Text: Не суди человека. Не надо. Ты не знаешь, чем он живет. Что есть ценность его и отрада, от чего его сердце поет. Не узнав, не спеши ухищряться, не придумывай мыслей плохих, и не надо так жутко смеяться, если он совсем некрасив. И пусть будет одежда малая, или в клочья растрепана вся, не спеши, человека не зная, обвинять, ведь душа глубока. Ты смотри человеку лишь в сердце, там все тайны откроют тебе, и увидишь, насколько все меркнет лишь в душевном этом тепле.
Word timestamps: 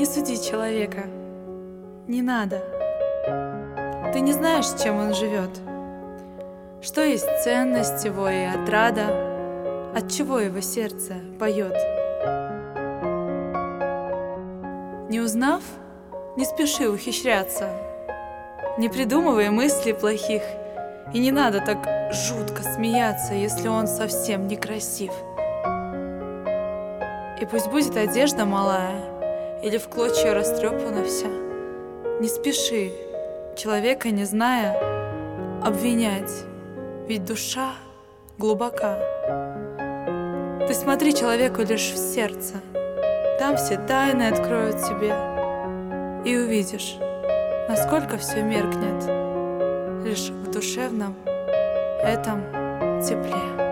Не 0.00 0.06
суди 0.06 0.42
человека. 0.42 1.02
Не 2.08 2.22
надо. 2.22 2.62
Ты 4.14 4.20
не 4.20 4.32
знаешь, 4.32 4.64
чем 4.82 4.96
он 4.96 5.12
живет. 5.12 5.50
Что 6.80 7.04
есть 7.04 7.28
ценность 7.44 8.02
его 8.06 8.26
и 8.30 8.44
отрада, 8.44 9.92
от 9.94 10.10
чего 10.10 10.40
его 10.40 10.62
сердце 10.62 11.16
поет. 11.38 11.76
Не 15.10 15.20
узнав, 15.20 15.60
не 16.34 16.46
спеши 16.46 16.88
ухищряться, 16.88 17.68
не 18.78 18.88
придумывай 18.88 19.50
мыслей 19.50 19.92
плохих, 19.92 20.42
и 21.12 21.18
не 21.18 21.30
надо 21.30 21.60
так 21.60 22.10
жутко 22.10 22.62
смеяться, 22.62 23.34
если 23.34 23.68
он 23.68 23.86
совсем 23.86 24.46
некрасив. 24.46 25.12
И 27.38 27.44
пусть 27.44 27.68
будет 27.68 27.98
одежда 27.98 28.46
малая, 28.46 29.19
или 29.62 29.78
в 29.78 29.88
клочья 29.88 30.34
растрепана 30.34 31.04
вся, 31.04 31.28
не 32.20 32.28
спеши, 32.28 32.92
человека 33.56 34.10
не 34.10 34.24
зная, 34.24 34.76
обвинять, 35.62 36.32
ведь 37.06 37.24
душа 37.24 37.74
глубока. 38.38 38.98
Ты 40.66 40.74
смотри 40.74 41.14
человеку 41.14 41.62
лишь 41.62 41.90
в 41.92 41.96
сердце, 41.96 42.54
там 43.38 43.56
все 43.56 43.76
тайны 43.76 44.28
откроют 44.28 44.78
тебе, 44.78 45.14
и 46.24 46.36
увидишь, 46.36 46.96
насколько 47.68 48.16
все 48.18 48.42
меркнет 48.42 50.04
лишь 50.04 50.30
в 50.30 50.50
душевном 50.50 51.14
этом 52.02 52.42
тепле. 53.02 53.69